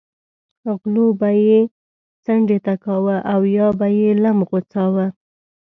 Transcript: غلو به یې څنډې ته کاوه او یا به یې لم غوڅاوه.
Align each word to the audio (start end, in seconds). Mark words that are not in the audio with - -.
غلو 0.79 1.07
به 1.19 1.29
یې 1.47 1.59
څنډې 2.25 2.57
ته 2.65 2.73
کاوه 2.83 3.17
او 3.33 3.41
یا 3.57 3.67
به 3.79 3.87
یې 3.99 4.09
لم 4.23 4.37
غوڅاوه. 4.49 5.05